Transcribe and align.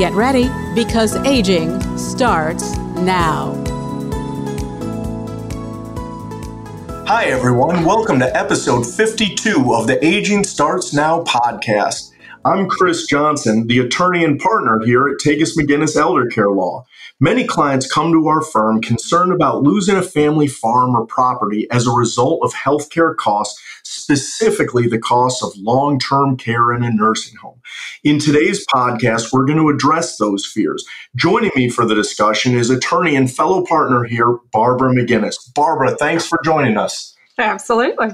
Get 0.00 0.14
ready 0.14 0.48
because 0.74 1.14
aging 1.26 1.78
starts 1.98 2.74
now. 3.00 3.52
Hi, 7.06 7.26
everyone. 7.26 7.84
Welcome 7.84 8.18
to 8.20 8.34
episode 8.34 8.86
52 8.86 9.74
of 9.74 9.86
the 9.86 10.02
Aging 10.02 10.42
Starts 10.42 10.94
Now 10.94 11.22
podcast. 11.24 12.12
I'm 12.42 12.70
Chris 12.70 13.04
Johnson, 13.04 13.66
the 13.66 13.80
attorney 13.80 14.24
and 14.24 14.40
partner 14.40 14.80
here 14.82 15.06
at 15.06 15.18
Takacs 15.18 15.58
McGinnis 15.58 15.94
Elder 15.94 16.26
Care 16.26 16.48
Law. 16.48 16.86
Many 17.20 17.44
clients 17.44 17.92
come 17.92 18.12
to 18.12 18.28
our 18.28 18.40
firm 18.40 18.80
concerned 18.80 19.30
about 19.30 19.62
losing 19.62 19.96
a 19.96 20.02
family 20.02 20.46
farm 20.46 20.96
or 20.96 21.04
property 21.04 21.70
as 21.70 21.86
a 21.86 21.90
result 21.90 22.40
of 22.42 22.54
healthcare 22.54 23.14
costs, 23.14 23.60
specifically 23.82 24.86
the 24.86 24.98
cost 24.98 25.44
of 25.44 25.52
long 25.58 25.98
term 25.98 26.38
care 26.38 26.72
in 26.72 26.82
a 26.82 26.90
nursing 26.90 27.36
home. 27.36 27.60
In 28.04 28.18
today's 28.18 28.64
podcast, 28.74 29.34
we're 29.34 29.44
going 29.44 29.58
to 29.58 29.68
address 29.68 30.16
those 30.16 30.46
fears. 30.46 30.82
Joining 31.16 31.50
me 31.54 31.68
for 31.68 31.84
the 31.84 31.94
discussion 31.94 32.56
is 32.56 32.70
attorney 32.70 33.16
and 33.16 33.30
fellow 33.30 33.66
partner 33.66 34.04
here, 34.04 34.38
Barbara 34.50 34.94
McGinnis. 34.94 35.36
Barbara, 35.54 35.94
thanks 35.94 36.26
for 36.26 36.40
joining 36.42 36.78
us. 36.78 37.14
Absolutely. 37.36 38.12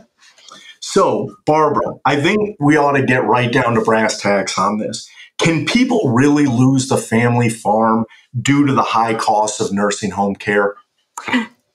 So, 0.89 1.35
Barbara, 1.47 1.95
I 2.05 2.15
think 2.15 2.57
we 2.61 2.77
ought 2.77 2.93
to 2.93 3.05
get 3.05 3.25
right 3.25 3.53
down 3.53 3.75
to 3.75 3.81
brass 3.81 4.21
tacks 4.21 4.57
on 4.57 4.79
this. 4.79 5.11
Can 5.37 5.67
people 5.67 6.13
really 6.15 6.47
lose 6.47 6.87
the 6.87 6.97
family 6.97 7.49
farm 7.49 8.05
due 8.41 8.65
to 8.65 8.73
the 8.73 8.83
high 8.83 9.15
cost 9.15 9.61
of 9.61 9.73
nursing 9.73 10.13
home 10.13 10.37
care? 10.37 10.77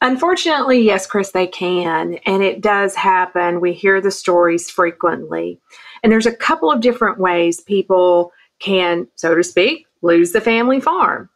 Unfortunately, 0.01 0.79
yes, 0.79 1.05
Chris, 1.05 1.31
they 1.31 1.45
can. 1.45 2.19
And 2.25 2.41
it 2.41 2.61
does 2.61 2.95
happen. 2.95 3.59
We 3.59 3.73
hear 3.73 3.99
the 3.99 4.11
stories 4.11 4.69
frequently. 4.69 5.59
And 6.01 6.09
there's 6.09 6.25
a 6.25 6.33
couple 6.33 6.71
of 6.71 6.79
different 6.79 7.19
ways 7.19 7.59
people 7.59 8.31
can, 8.59 9.09
so 9.15 9.35
to 9.35 9.43
speak, 9.43 9.87
lose 10.01 10.31
the 10.31 10.39
family 10.39 10.79
farm. 10.79 11.29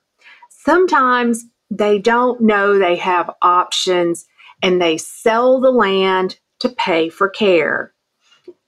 Sometimes 0.50 1.44
they 1.70 2.00
don't 2.00 2.40
know 2.40 2.80
they 2.80 2.96
have 2.96 3.30
options 3.42 4.26
and 4.64 4.82
they 4.82 4.98
sell 4.98 5.60
the 5.60 5.72
land 5.72 6.40
to 6.60 6.70
pay 6.70 7.10
for 7.10 7.30
care. 7.30 7.94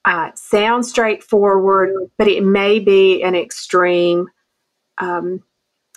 Uh, 0.06 0.32
sounds 0.36 0.90
straightforward, 0.90 1.94
but 2.18 2.28
it 2.28 2.44
may 2.44 2.80
be 2.80 3.22
an 3.24 3.36
extreme. 3.36 4.28
Um, 4.98 5.44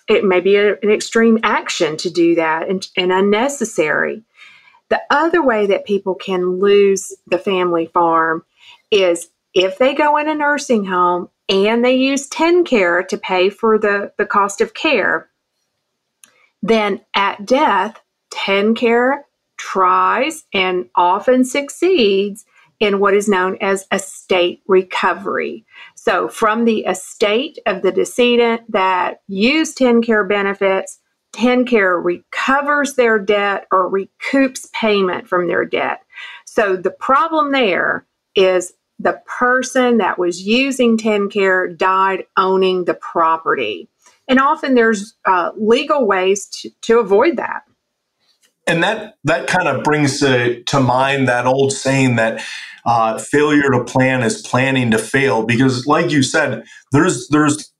it 0.08 0.24
may 0.24 0.40
be 0.40 0.56
a, 0.56 0.72
an 0.82 0.90
extreme 0.90 1.38
action 1.44 1.96
to 1.98 2.10
do 2.10 2.34
that 2.34 2.68
and, 2.68 2.86
and 2.96 3.12
unnecessary. 3.12 4.24
The 4.88 5.00
other 5.10 5.42
way 5.42 5.66
that 5.66 5.86
people 5.86 6.16
can 6.16 6.58
lose 6.58 7.12
the 7.28 7.38
family 7.38 7.86
farm 7.86 8.44
is 8.90 9.28
if 9.54 9.78
they 9.78 9.94
go 9.94 10.16
in 10.16 10.28
a 10.28 10.34
nursing 10.34 10.84
home 10.84 11.28
and 11.48 11.84
they 11.84 11.94
use 11.94 12.28
TennCare 12.28 13.06
to 13.08 13.16
pay 13.16 13.50
for 13.50 13.78
the, 13.78 14.12
the 14.18 14.26
cost 14.26 14.60
of 14.60 14.74
care, 14.74 15.30
then 16.62 17.00
at 17.14 17.46
death, 17.46 18.00
TennCare 18.32 19.22
tries 19.60 20.44
and 20.54 20.88
often 20.94 21.44
succeeds 21.44 22.46
in 22.80 22.98
what 22.98 23.12
is 23.12 23.28
known 23.28 23.58
as 23.60 23.86
estate 23.92 24.62
recovery. 24.66 25.66
So, 25.96 26.28
from 26.28 26.64
the 26.64 26.86
estate 26.86 27.58
of 27.66 27.82
the 27.82 27.92
decedent 27.92 28.62
that 28.72 29.20
used 29.28 29.76
TennCare 29.76 30.26
benefits, 30.26 30.98
TennCare 31.34 32.02
recovers 32.02 32.94
their 32.94 33.18
debt 33.18 33.66
or 33.70 33.90
recoups 33.90 34.72
payment 34.72 35.28
from 35.28 35.46
their 35.46 35.66
debt. 35.66 36.00
So, 36.46 36.74
the 36.74 36.90
problem 36.90 37.52
there 37.52 38.06
is 38.34 38.72
the 38.98 39.20
person 39.26 39.98
that 39.98 40.18
was 40.18 40.40
using 40.40 40.96
TennCare 40.96 41.76
died 41.76 42.24
owning 42.38 42.86
the 42.86 42.94
property. 42.94 43.90
And 44.26 44.38
often 44.38 44.74
there's 44.74 45.14
uh, 45.26 45.50
legal 45.56 46.06
ways 46.06 46.46
to, 46.46 46.70
to 46.82 46.98
avoid 46.98 47.36
that 47.36 47.64
and 48.70 48.82
that 48.82 49.16
that 49.24 49.46
kind 49.48 49.68
of 49.68 49.82
brings 49.82 50.20
to, 50.20 50.62
to 50.64 50.80
mind 50.80 51.28
that 51.28 51.46
old 51.46 51.72
saying 51.72 52.16
that 52.16 52.42
uh, 52.86 53.18
failure 53.18 53.70
to 53.70 53.84
plan 53.84 54.22
is 54.22 54.40
planning 54.40 54.90
to 54.90 54.98
fail 54.98 55.42
because 55.44 55.86
like 55.86 56.10
you 56.10 56.22
said 56.22 56.64
there's 56.92 57.28
there's 57.28 57.72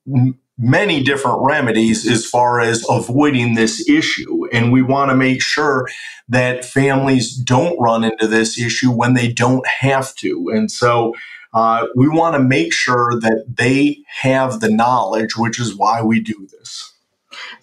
many 0.58 1.02
different 1.02 1.38
remedies 1.40 2.06
as 2.06 2.26
far 2.26 2.60
as 2.60 2.84
avoiding 2.88 3.54
this 3.54 3.88
issue. 3.88 4.46
And 4.52 4.70
we 4.70 4.82
want 4.82 5.10
to 5.10 5.16
make 5.16 5.40
sure 5.40 5.88
that 6.28 6.66
families 6.66 7.34
don't 7.34 7.80
run 7.80 8.04
into 8.04 8.26
this 8.26 8.58
issue 8.58 8.90
when 8.90 9.14
they 9.14 9.32
don't 9.32 9.66
have 9.66 10.14
to. 10.16 10.50
And 10.52 10.70
so 10.70 11.14
uh, 11.54 11.86
we 11.96 12.08
want 12.08 12.34
to 12.34 12.42
make 12.42 12.74
sure 12.74 13.18
that 13.20 13.44
they 13.48 14.04
have 14.06 14.60
the 14.60 14.70
knowledge 14.70 15.36
which 15.36 15.58
is 15.58 15.74
why 15.74 16.02
we 16.02 16.20
do 16.20 16.46
this 16.52 16.89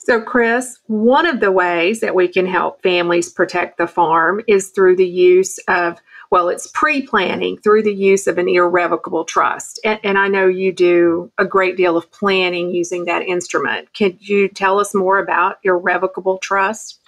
so, 0.07 0.21
Chris, 0.21 0.79
one 0.87 1.25
of 1.25 1.41
the 1.41 1.51
ways 1.51 1.99
that 1.99 2.15
we 2.15 2.29
can 2.29 2.45
help 2.45 2.81
families 2.81 3.27
protect 3.27 3.77
the 3.77 3.87
farm 3.87 4.39
is 4.47 4.69
through 4.69 4.95
the 4.95 5.05
use 5.05 5.57
of, 5.67 5.97
well, 6.31 6.47
it's 6.47 6.67
pre 6.67 7.05
planning 7.05 7.57
through 7.57 7.83
the 7.83 7.93
use 7.93 8.25
of 8.25 8.37
an 8.37 8.47
irrevocable 8.47 9.25
trust. 9.25 9.81
And, 9.83 9.99
and, 10.05 10.17
I 10.17 10.29
know 10.29 10.47
you 10.47 10.71
do 10.71 11.29
a 11.37 11.43
great 11.43 11.75
deal 11.75 11.97
of 11.97 12.09
planning 12.09 12.69
using 12.69 13.03
that 13.03 13.23
instrument. 13.23 13.91
Can 13.91 14.15
you 14.21 14.47
tell 14.47 14.79
us 14.79 14.95
more 14.95 15.19
about 15.19 15.57
irrevocable 15.65 16.37
trust? 16.37 17.01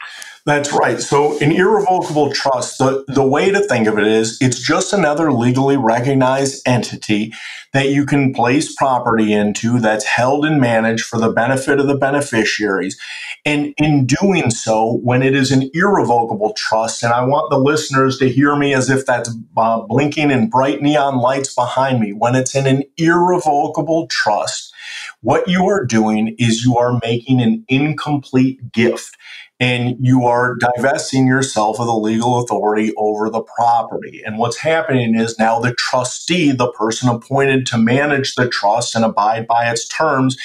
That's 0.45 0.73
right. 0.73 0.99
So, 0.99 1.37
an 1.39 1.51
irrevocable 1.51 2.31
trust, 2.31 2.79
the, 2.79 3.03
the 3.07 3.27
way 3.27 3.51
to 3.51 3.59
think 3.59 3.87
of 3.87 3.99
it 3.99 4.07
is 4.07 4.37
it's 4.41 4.59
just 4.59 4.93
another 4.93 5.31
legally 5.31 5.77
recognized 5.77 6.67
entity 6.67 7.33
that 7.73 7.89
you 7.89 8.05
can 8.05 8.33
place 8.33 8.73
property 8.73 9.31
into 9.31 9.79
that's 9.79 10.05
held 10.05 10.45
and 10.45 10.59
managed 10.59 11.05
for 11.05 11.19
the 11.19 11.31
benefit 11.31 11.79
of 11.79 11.87
the 11.87 11.97
beneficiaries. 11.97 12.97
And 13.45 13.75
in 13.77 14.07
doing 14.07 14.49
so, 14.49 14.99
when 15.03 15.21
it 15.21 15.35
is 15.35 15.51
an 15.51 15.69
irrevocable 15.73 16.53
trust, 16.57 17.03
and 17.03 17.13
I 17.13 17.23
want 17.23 17.51
the 17.51 17.59
listeners 17.59 18.17
to 18.17 18.29
hear 18.29 18.55
me 18.55 18.73
as 18.73 18.89
if 18.89 19.05
that's 19.05 19.29
uh, 19.55 19.81
blinking 19.81 20.31
in 20.31 20.49
bright 20.49 20.81
neon 20.81 21.17
lights 21.17 21.53
behind 21.53 21.99
me, 21.99 22.11
when 22.11 22.33
it's 22.35 22.55
in 22.55 22.65
an 22.65 22.83
irrevocable 22.97 24.07
trust, 24.07 24.73
what 25.21 25.47
you 25.47 25.67
are 25.67 25.85
doing 25.85 26.35
is 26.39 26.63
you 26.63 26.77
are 26.77 26.99
making 27.03 27.39
an 27.41 27.65
incomplete 27.67 28.71
gift 28.71 29.15
and 29.59 29.97
you 29.99 30.25
are 30.25 30.55
divesting 30.55 31.27
yourself 31.27 31.79
of 31.79 31.85
the 31.85 31.93
legal 31.93 32.41
authority 32.41 32.93
over 32.95 33.29
the 33.29 33.41
property. 33.41 34.21
And 34.25 34.37
what's 34.37 34.57
happening 34.57 35.15
is 35.15 35.37
now 35.37 35.59
the 35.59 35.73
trustee, 35.73 36.51
the 36.51 36.71
person 36.71 37.09
appointed 37.09 37.65
to 37.67 37.77
manage 37.77 38.35
the 38.35 38.47
trust 38.47 38.95
and 38.95 39.03
abide 39.03 39.47
by 39.47 39.69
its 39.69 39.85
terms, 39.87 40.37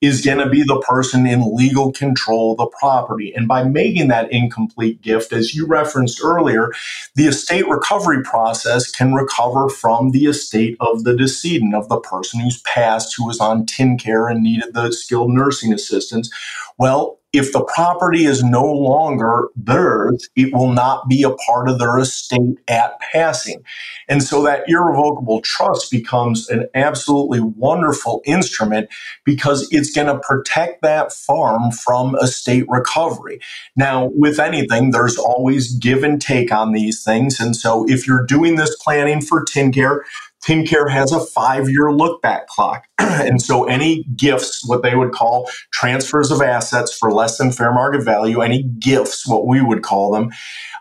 is 0.00 0.24
going 0.24 0.38
to 0.38 0.48
be 0.48 0.62
the 0.62 0.80
person 0.80 1.26
in 1.26 1.54
legal 1.54 1.92
control 1.92 2.52
of 2.52 2.58
the 2.58 2.70
property. 2.78 3.34
And 3.34 3.46
by 3.46 3.64
making 3.64 4.08
that 4.08 4.32
incomplete 4.32 5.02
gift, 5.02 5.32
as 5.32 5.54
you 5.54 5.66
referenced 5.66 6.24
earlier, 6.24 6.72
the 7.16 7.26
estate 7.26 7.68
recovery 7.68 8.22
process 8.22 8.90
can 8.90 9.12
recover 9.12 9.68
from 9.68 10.12
the 10.12 10.24
estate 10.24 10.76
of 10.80 11.04
the 11.04 11.14
decedent, 11.16 11.74
of 11.74 11.88
the 11.88 12.00
person 12.00 12.40
who's 12.40 12.62
passed, 12.62 13.14
who 13.16 13.26
was 13.26 13.40
on 13.40 13.66
TennCare 13.66 14.30
and 14.30 14.42
needed 14.42 14.72
the 14.72 14.90
skilled 14.92 15.32
nursing 15.32 15.72
assistance. 15.72 16.30
Well, 16.78 17.19
if 17.32 17.52
the 17.52 17.64
property 17.64 18.24
is 18.24 18.42
no 18.42 18.64
longer 18.64 19.48
theirs, 19.54 20.28
it 20.34 20.52
will 20.52 20.72
not 20.72 21.08
be 21.08 21.22
a 21.22 21.30
part 21.30 21.68
of 21.68 21.78
their 21.78 21.98
estate 21.98 22.58
at 22.66 22.98
passing. 23.00 23.62
And 24.08 24.22
so 24.22 24.42
that 24.42 24.64
irrevocable 24.66 25.40
trust 25.42 25.90
becomes 25.90 26.48
an 26.48 26.66
absolutely 26.74 27.40
wonderful 27.40 28.22
instrument 28.24 28.88
because 29.24 29.68
it's 29.70 29.92
going 29.92 30.08
to 30.08 30.18
protect 30.18 30.82
that 30.82 31.12
farm 31.12 31.70
from 31.70 32.16
estate 32.16 32.64
recovery. 32.68 33.40
Now, 33.76 34.10
with 34.14 34.40
anything, 34.40 34.90
there's 34.90 35.16
always 35.16 35.72
give 35.76 36.02
and 36.02 36.20
take 36.20 36.52
on 36.52 36.72
these 36.72 37.04
things. 37.04 37.38
And 37.38 37.54
so 37.54 37.86
if 37.88 38.06
you're 38.06 38.26
doing 38.26 38.56
this 38.56 38.74
planning 38.76 39.20
for 39.20 39.44
TennCare, 39.44 40.00
TennCare 40.46 40.90
has 40.90 41.12
a 41.12 41.20
five 41.20 41.68
year 41.68 41.92
look 41.92 42.22
back 42.22 42.46
clock. 42.46 42.86
and 42.98 43.42
so 43.42 43.64
any 43.64 44.04
gifts, 44.16 44.62
what 44.66 44.82
they 44.82 44.94
would 44.94 45.12
call 45.12 45.50
transfers 45.72 46.30
of 46.30 46.40
assets 46.40 46.96
for 46.96 47.12
less 47.12 47.38
than 47.38 47.52
fair 47.52 47.72
market 47.72 48.02
value, 48.02 48.40
any 48.40 48.62
gifts, 48.62 49.26
what 49.26 49.46
we 49.46 49.60
would 49.60 49.82
call 49.82 50.12
them, 50.12 50.30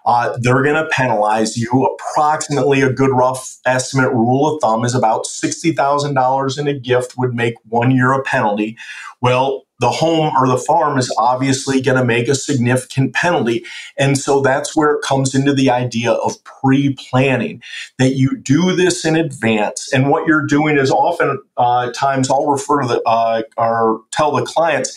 uh, 0.06 0.38
they're 0.42 0.64
going 0.64 0.76
to 0.76 0.90
penalize 0.92 1.58
you. 1.58 1.86
Approximately 1.86 2.82
a 2.82 2.92
good 2.92 3.12
rough 3.12 3.58
estimate 3.66 4.12
rule 4.14 4.56
of 4.56 4.62
thumb 4.62 4.86
is 4.86 4.96
about 4.96 5.26
$60,000 5.26 6.60
in 6.60 6.68
a 6.68 6.80
gift 6.80 7.18
would 7.18 7.34
make 7.34 7.56
one 7.66 7.92
year 7.92 8.14
a 8.14 8.24
penalty. 8.24 8.78
Well, 9.22 9.66
the 9.80 9.90
home 9.90 10.34
or 10.36 10.48
the 10.48 10.58
farm 10.58 10.98
is 10.98 11.14
obviously 11.18 11.82
going 11.82 11.98
to 11.98 12.06
make 12.06 12.28
a 12.28 12.36
significant 12.36 13.14
penalty. 13.14 13.66
And 13.98 14.18
so 14.18 14.42
that's 14.42 14.76
where 14.76 14.92
it 14.92 15.02
comes 15.02 15.34
into 15.34 15.54
the 15.54 15.70
idea 15.70 16.12
of 16.12 16.44
pre 16.44 16.94
planning 16.94 17.62
that 17.98 18.16
you 18.16 18.38
do 18.38 18.76
this 18.76 19.06
in 19.06 19.16
advance. 19.16 19.92
And 19.94 20.10
what 20.10 20.28
you're 20.28 20.46
doing 20.46 20.78
is 20.78 20.92
often 20.92 21.42
uh, 21.58 21.92
times 21.92 22.30
I'll 22.30 22.48
refer 22.48 22.82
to 22.82 22.88
the, 22.88 23.02
uh, 23.04 23.44
or 23.58 24.02
tell 24.12 24.32
the 24.32 24.44
clients, 24.44 24.96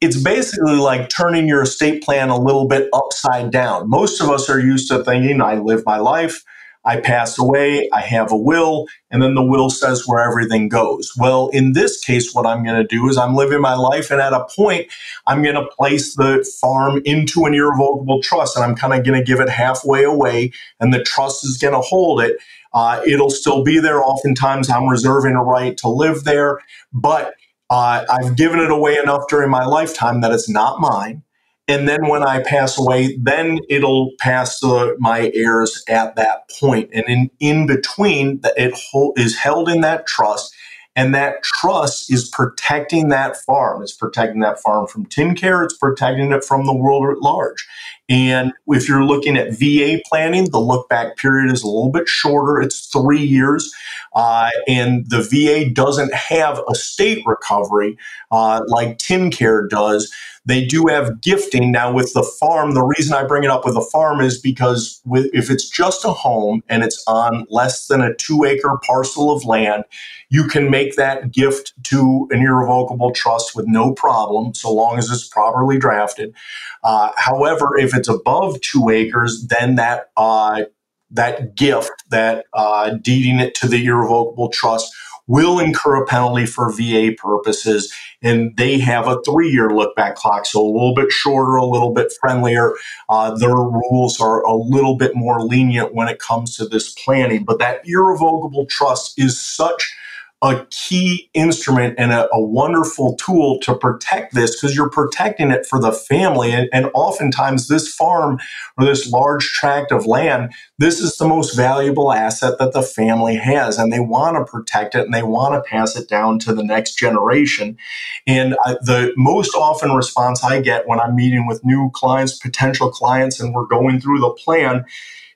it's 0.00 0.20
basically 0.20 0.76
like 0.76 1.08
turning 1.08 1.46
your 1.46 1.62
estate 1.62 2.02
plan 2.02 2.28
a 2.28 2.38
little 2.38 2.66
bit 2.66 2.88
upside 2.92 3.50
down. 3.52 3.88
Most 3.88 4.20
of 4.20 4.30
us 4.30 4.50
are 4.50 4.58
used 4.58 4.88
to 4.88 5.04
thinking, 5.04 5.40
I 5.40 5.56
live 5.56 5.84
my 5.86 5.98
life. 5.98 6.44
I 6.84 7.00
pass 7.00 7.38
away, 7.38 7.88
I 7.92 8.00
have 8.00 8.32
a 8.32 8.36
will, 8.36 8.86
and 9.10 9.22
then 9.22 9.34
the 9.34 9.44
will 9.44 9.70
says 9.70 10.06
where 10.06 10.20
everything 10.20 10.68
goes. 10.68 11.12
Well, 11.16 11.48
in 11.48 11.74
this 11.74 12.02
case, 12.02 12.34
what 12.34 12.46
I'm 12.46 12.64
going 12.64 12.76
to 12.76 12.86
do 12.86 13.08
is 13.08 13.16
I'm 13.16 13.34
living 13.34 13.60
my 13.60 13.74
life, 13.74 14.10
and 14.10 14.20
at 14.20 14.32
a 14.32 14.46
point, 14.56 14.88
I'm 15.26 15.42
going 15.42 15.54
to 15.54 15.68
place 15.78 16.16
the 16.16 16.44
farm 16.60 17.00
into 17.04 17.44
an 17.44 17.54
irrevocable 17.54 18.20
trust, 18.22 18.56
and 18.56 18.64
I'm 18.64 18.74
kind 18.74 18.94
of 18.94 19.04
going 19.04 19.18
to 19.18 19.24
give 19.24 19.40
it 19.40 19.48
halfway 19.48 20.02
away, 20.02 20.52
and 20.80 20.92
the 20.92 21.02
trust 21.02 21.44
is 21.44 21.56
going 21.56 21.74
to 21.74 21.80
hold 21.80 22.20
it. 22.20 22.36
Uh, 22.74 23.02
it'll 23.06 23.30
still 23.30 23.62
be 23.62 23.78
there. 23.78 24.02
Oftentimes, 24.02 24.68
I'm 24.68 24.88
reserving 24.88 25.34
a 25.34 25.42
right 25.42 25.76
to 25.78 25.88
live 25.88 26.24
there, 26.24 26.60
but 26.92 27.34
uh, 27.70 28.04
I've 28.10 28.36
given 28.36 28.60
it 28.60 28.70
away 28.70 28.98
enough 28.98 29.28
during 29.28 29.50
my 29.50 29.64
lifetime 29.64 30.20
that 30.22 30.32
it's 30.32 30.48
not 30.48 30.80
mine. 30.80 31.22
And 31.68 31.88
then 31.88 32.08
when 32.08 32.22
I 32.22 32.42
pass 32.42 32.78
away, 32.78 33.16
then 33.16 33.60
it'll 33.68 34.10
pass 34.18 34.60
to 34.60 34.96
my 34.98 35.30
heirs 35.34 35.82
at 35.88 36.16
that 36.16 36.50
point. 36.60 36.90
And 36.92 37.04
in, 37.06 37.30
in 37.40 37.66
between, 37.66 38.40
it 38.56 38.78
is 39.16 39.38
held 39.38 39.68
in 39.68 39.80
that 39.82 40.06
trust. 40.06 40.54
And 40.94 41.14
that 41.14 41.42
trust 41.42 42.12
is 42.12 42.28
protecting 42.28 43.08
that 43.08 43.36
farm. 43.36 43.82
It's 43.82 43.94
protecting 43.94 44.40
that 44.40 44.60
farm 44.60 44.86
from 44.86 45.06
TennCare. 45.06 45.64
It's 45.64 45.76
protecting 45.76 46.32
it 46.32 46.44
from 46.44 46.66
the 46.66 46.74
world 46.74 47.08
at 47.10 47.22
large. 47.22 47.66
And 48.08 48.52
if 48.66 48.88
you're 48.88 49.04
looking 49.04 49.36
at 49.36 49.52
VA 49.52 50.00
planning, 50.06 50.50
the 50.50 50.58
look 50.58 50.88
back 50.88 51.16
period 51.16 51.52
is 51.52 51.62
a 51.62 51.66
little 51.66 51.90
bit 51.90 52.08
shorter. 52.08 52.60
It's 52.60 52.86
three 52.86 53.22
years. 53.22 53.72
Uh, 54.14 54.50
and 54.68 55.08
the 55.08 55.22
VA 55.22 55.70
doesn't 55.70 56.12
have 56.12 56.60
a 56.68 56.74
state 56.74 57.22
recovery 57.26 57.96
uh, 58.30 58.62
like 58.66 58.98
TennCare 58.98 59.68
does. 59.68 60.12
They 60.44 60.64
do 60.64 60.86
have 60.86 61.20
gifting 61.20 61.70
now 61.70 61.92
with 61.92 62.12
the 62.14 62.24
farm. 62.24 62.74
The 62.74 62.82
reason 62.82 63.14
I 63.14 63.24
bring 63.24 63.44
it 63.44 63.50
up 63.50 63.64
with 63.64 63.74
the 63.74 63.88
farm 63.92 64.20
is 64.20 64.40
because 64.40 65.00
with, 65.04 65.30
if 65.32 65.50
it's 65.50 65.68
just 65.68 66.04
a 66.04 66.10
home 66.10 66.64
and 66.68 66.82
it's 66.82 67.02
on 67.06 67.46
less 67.48 67.86
than 67.86 68.00
a 68.00 68.14
two 68.14 68.44
acre 68.44 68.76
parcel 68.84 69.30
of 69.30 69.44
land, 69.44 69.84
you 70.30 70.44
can 70.48 70.68
make 70.68 70.96
that 70.96 71.30
gift 71.30 71.74
to 71.84 72.26
an 72.32 72.40
irrevocable 72.40 73.12
trust 73.12 73.54
with 73.54 73.66
no 73.68 73.92
problem, 73.92 74.52
so 74.54 74.72
long 74.72 74.98
as 74.98 75.10
it's 75.10 75.28
properly 75.28 75.78
drafted. 75.78 76.34
Uh, 76.82 77.12
however, 77.16 77.76
if 77.78 77.91
it's 77.94 78.08
above 78.08 78.60
two 78.60 78.88
acres, 78.90 79.46
then 79.48 79.76
that 79.76 80.10
uh, 80.16 80.64
that 81.10 81.54
gift, 81.54 81.92
that 82.10 82.46
uh, 82.54 82.90
deeding 83.02 83.38
it 83.38 83.54
to 83.56 83.68
the 83.68 83.84
irrevocable 83.84 84.48
trust, 84.48 84.92
will 85.26 85.58
incur 85.58 86.02
a 86.02 86.06
penalty 86.06 86.46
for 86.46 86.72
VA 86.72 87.12
purposes. 87.16 87.92
And 88.22 88.56
they 88.56 88.78
have 88.78 89.06
a 89.06 89.20
three 89.22 89.50
year 89.50 89.70
look 89.70 89.94
back 89.94 90.16
clock, 90.16 90.46
so 90.46 90.60
a 90.60 90.66
little 90.66 90.94
bit 90.94 91.12
shorter, 91.12 91.56
a 91.56 91.64
little 91.64 91.92
bit 91.92 92.12
friendlier. 92.20 92.72
Uh, 93.08 93.36
their 93.36 93.54
rules 93.54 94.20
are 94.20 94.42
a 94.42 94.54
little 94.54 94.96
bit 94.96 95.14
more 95.14 95.42
lenient 95.42 95.94
when 95.94 96.08
it 96.08 96.18
comes 96.18 96.56
to 96.56 96.66
this 96.66 96.92
planning. 96.92 97.44
But 97.44 97.58
that 97.58 97.82
irrevocable 97.84 98.66
trust 98.66 99.18
is 99.18 99.38
such 99.40 99.94
a 100.42 100.66
key 100.70 101.30
instrument 101.34 101.94
and 101.98 102.10
a, 102.10 102.28
a 102.34 102.42
wonderful 102.42 103.16
tool 103.16 103.60
to 103.60 103.76
protect 103.76 104.34
this 104.34 104.56
because 104.56 104.74
you're 104.74 104.90
protecting 104.90 105.52
it 105.52 105.64
for 105.64 105.80
the 105.80 105.92
family. 105.92 106.50
And, 106.50 106.68
and, 106.72 106.90
oftentimes, 106.94 107.68
this 107.68 107.94
farm 107.94 108.40
or 108.76 108.84
this 108.84 109.08
large 109.08 109.52
tract 109.52 109.92
of 109.92 110.04
land, 110.04 110.52
this 110.78 110.98
is 110.98 111.16
the 111.16 111.28
most 111.28 111.54
valuable 111.54 112.12
asset 112.12 112.58
that 112.58 112.72
the 112.72 112.82
family 112.82 113.36
has. 113.36 113.78
And 113.78 113.92
they 113.92 114.00
want 114.00 114.36
to 114.36 114.50
protect 114.50 114.96
it 114.96 115.04
and 115.04 115.14
they 115.14 115.22
want 115.22 115.54
to 115.54 115.70
pass 115.70 115.94
it 115.94 116.08
down 116.08 116.40
to 116.40 116.52
the 116.52 116.64
next 116.64 116.96
generation. 116.96 117.78
And 118.26 118.56
I, 118.64 118.74
the 118.82 119.12
most 119.16 119.54
often 119.54 119.92
response 119.92 120.42
I 120.42 120.60
get 120.60 120.88
when 120.88 120.98
I'm 120.98 121.14
meeting 121.14 121.46
with 121.46 121.64
new 121.64 121.90
clients, 121.94 122.36
potential 122.36 122.90
clients, 122.90 123.38
and 123.38 123.54
we're 123.54 123.66
going 123.66 124.00
through 124.00 124.18
the 124.18 124.30
plan 124.30 124.84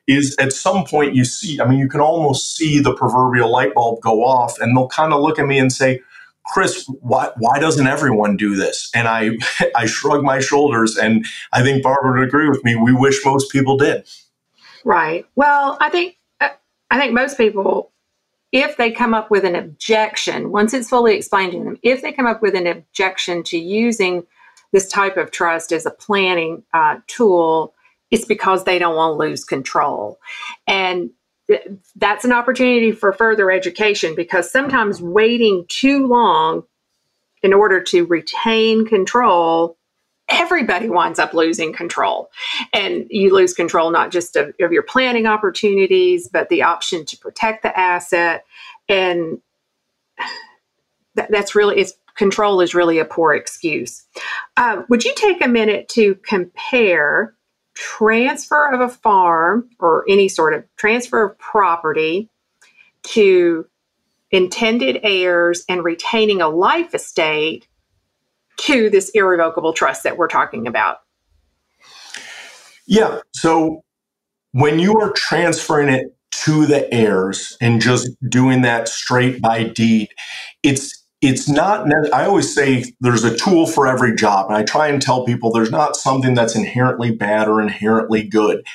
is 0.06 0.36
at 0.38 0.52
some 0.52 0.84
point 0.84 1.14
you 1.14 1.24
see, 1.24 1.60
I 1.60 1.68
mean, 1.68 1.78
you 1.78 1.88
can 1.88 2.00
almost 2.00 2.56
see 2.56 2.78
the 2.78 2.94
proverbial 2.94 3.50
light 3.50 3.74
bulb 3.74 4.00
go 4.00 4.24
off, 4.24 4.58
and 4.60 4.76
they'll 4.76 4.88
kind 4.88 5.12
of 5.12 5.20
look 5.20 5.38
at 5.38 5.46
me 5.46 5.58
and 5.58 5.72
say, 5.72 6.00
Chris, 6.44 6.86
why, 7.00 7.30
why 7.38 7.58
doesn't 7.58 7.86
everyone 7.86 8.36
do 8.36 8.54
this? 8.54 8.90
And 8.94 9.08
I, 9.08 9.30
I 9.74 9.86
shrug 9.86 10.22
my 10.22 10.40
shoulders, 10.40 10.96
and 10.96 11.24
I 11.52 11.62
think 11.62 11.82
Barbara 11.82 12.20
would 12.20 12.28
agree 12.28 12.48
with 12.48 12.64
me. 12.64 12.76
We 12.76 12.92
wish 12.92 13.24
most 13.24 13.50
people 13.50 13.76
did. 13.76 14.08
Right. 14.84 15.26
Well, 15.34 15.76
I 15.80 15.90
think 15.90 16.16
uh, 16.40 16.50
I 16.92 16.98
think 16.98 17.12
most 17.12 17.36
people, 17.36 17.90
if 18.52 18.76
they 18.76 18.92
come 18.92 19.14
up 19.14 19.32
with 19.32 19.44
an 19.44 19.56
objection, 19.56 20.52
once 20.52 20.72
it's 20.72 20.88
fully 20.88 21.16
explained 21.16 21.52
to 21.52 21.58
them, 21.58 21.78
if 21.82 22.02
they 22.02 22.12
come 22.12 22.26
up 22.26 22.40
with 22.40 22.54
an 22.54 22.68
objection 22.68 23.42
to 23.44 23.58
using 23.58 24.24
this 24.70 24.88
type 24.88 25.16
of 25.16 25.32
trust 25.32 25.72
as 25.72 25.86
a 25.86 25.90
planning 25.90 26.62
uh, 26.72 26.98
tool, 27.08 27.74
it's 28.10 28.24
because 28.24 28.64
they 28.64 28.78
don't 28.78 28.96
want 28.96 29.14
to 29.14 29.28
lose 29.28 29.44
control. 29.44 30.18
And 30.66 31.10
that's 31.94 32.24
an 32.24 32.32
opportunity 32.32 32.92
for 32.92 33.12
further 33.12 33.50
education 33.50 34.14
because 34.14 34.50
sometimes 34.50 35.00
waiting 35.00 35.64
too 35.68 36.06
long 36.06 36.64
in 37.42 37.52
order 37.52 37.82
to 37.82 38.04
retain 38.06 38.86
control 38.86 39.76
everybody 40.28 40.88
winds 40.88 41.18
up 41.18 41.34
losing 41.34 41.72
control. 41.72 42.30
And 42.72 43.06
you 43.10 43.32
lose 43.32 43.52
control 43.52 43.90
not 43.90 44.10
just 44.10 44.36
of, 44.36 44.52
of, 44.60 44.72
your 44.72 44.82
planning 44.82 45.26
opportunities 45.26 46.28
but 46.28 46.48
the 46.48 46.62
option 46.62 47.06
to 47.06 47.18
protect 47.18 47.62
the 47.62 47.78
asset. 47.78 48.44
And 48.88 49.38
that, 51.14 51.30
that's 51.30 51.54
really 51.54 51.76
it's 51.78 51.94
control 52.16 52.60
is 52.60 52.74
really 52.74 52.98
a 52.98 53.04
poor 53.04 53.34
excuse. 53.34 54.04
Uh, 54.56 54.82
would 54.88 55.04
you 55.04 55.14
take 55.16 55.44
a 55.44 55.48
minute 55.48 55.88
to 55.90 56.14
compare 56.26 57.34
transfer 57.76 58.72
of 58.72 58.80
a 58.80 58.88
farm 58.88 59.68
or 59.78 60.04
any 60.08 60.28
sort 60.28 60.54
of 60.54 60.64
transfer 60.76 61.24
of 61.24 61.38
property 61.38 62.28
to 63.02 63.66
intended 64.30 64.98
heirs 65.02 65.64
and 65.68 65.84
retaining 65.84 66.40
a 66.40 66.48
life 66.48 66.94
estate 66.94 67.68
to 68.58 68.90
this 68.90 69.10
irrevocable 69.10 69.72
trust 69.72 70.02
that 70.02 70.16
we're 70.16 70.26
talking 70.26 70.66
about. 70.66 70.98
Yeah. 72.86 73.20
So 73.34 73.82
when 74.52 74.78
you 74.78 74.98
are 74.98 75.12
transferring 75.12 75.88
it 75.88 76.16
to 76.44 76.66
the 76.66 76.92
heirs 76.92 77.56
and 77.60 77.80
just 77.80 78.08
doing 78.28 78.62
that 78.62 78.88
straight 78.88 79.40
by 79.42 79.64
deed, 79.64 80.08
it's 80.62 81.05
it's 81.22 81.48
not 81.48 81.86
i 82.12 82.24
always 82.24 82.54
say 82.54 82.84
there's 83.00 83.24
a 83.24 83.36
tool 83.36 83.66
for 83.66 83.86
every 83.86 84.14
job 84.14 84.46
and 84.48 84.56
i 84.56 84.62
try 84.62 84.88
and 84.88 85.00
tell 85.02 85.24
people 85.24 85.50
there's 85.52 85.70
not 85.70 85.96
something 85.96 86.34
that's 86.34 86.54
inherently 86.54 87.10
bad 87.10 87.48
or 87.48 87.60
inherently 87.60 88.22
good. 88.22 88.66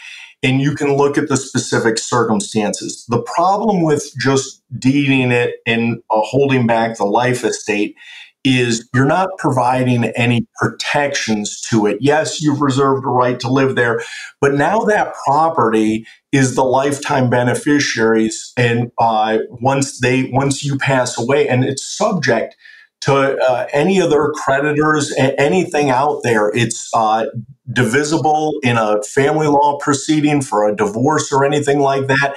And 0.44 0.60
you 0.60 0.76
can 0.76 0.98
look 0.98 1.18
at 1.18 1.30
the 1.30 1.38
specific 1.38 2.00
circumstances. 2.00 3.06
The 3.08 3.22
problem 3.22 3.84
with 3.84 4.12
just 4.20 4.64
deeding 4.80 5.32
it 5.32 5.58
and 5.68 5.98
uh, 6.10 6.22
holding 6.22 6.66
back 6.66 6.98
the 6.98 7.06
life 7.06 7.44
estate 7.44 7.96
is 8.44 8.90
you're 8.94 9.06
not 9.06 9.30
providing 9.38 10.06
any 10.16 10.48
protections 10.56 11.62
to 11.70 11.86
it. 11.86 11.98
Yes, 12.02 12.42
you've 12.42 12.62
reserved 12.62 13.06
a 13.06 13.10
right 13.10 13.40
to 13.40 13.52
live 13.52 13.76
there, 13.76 14.02
but 14.40 14.54
now 14.54 14.80
that 14.80 15.14
property 15.26 16.06
is 16.32 16.56
the 16.56 16.64
lifetime 16.64 17.30
beneficiaries, 17.30 18.54
and 18.58 18.92
uh, 18.98 19.40
once 19.50 20.00
they 20.00 20.30
once 20.32 20.64
you 20.64 20.78
pass 20.78 21.20
away, 21.20 21.48
and 21.48 21.64
it's 21.64 21.86
subject 21.86 22.56
to 23.02 23.14
uh, 23.14 23.68
any 23.74 24.00
other 24.00 24.32
creditors, 24.36 25.14
anything 25.18 25.90
out 25.90 26.22
there. 26.24 26.50
It's 26.50 26.90
uh, 26.94 27.26
divisible 27.74 28.60
in 28.64 28.78
a 28.78 29.02
family 29.04 29.48
law 29.48 29.78
proceeding 29.80 30.42
for 30.42 30.68
a 30.68 30.76
divorce 30.76 31.32
or 31.32 31.44
anything 31.44 31.80
like 31.80 32.08
that. 32.08 32.36